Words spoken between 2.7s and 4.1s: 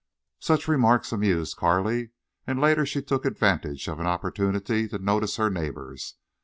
she took advantage of an